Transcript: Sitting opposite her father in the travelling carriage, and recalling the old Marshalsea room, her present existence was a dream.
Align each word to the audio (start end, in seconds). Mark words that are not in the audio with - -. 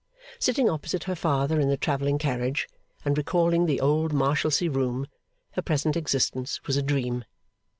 Sitting 0.39 0.67
opposite 0.67 1.03
her 1.03 1.13
father 1.15 1.59
in 1.59 1.69
the 1.69 1.77
travelling 1.77 2.17
carriage, 2.17 2.67
and 3.05 3.15
recalling 3.15 3.67
the 3.67 3.79
old 3.79 4.11
Marshalsea 4.13 4.67
room, 4.71 5.05
her 5.51 5.61
present 5.61 5.95
existence 5.95 6.59
was 6.65 6.75
a 6.75 6.81
dream. 6.81 7.23